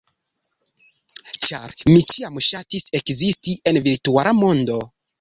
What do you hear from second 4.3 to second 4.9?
mondo.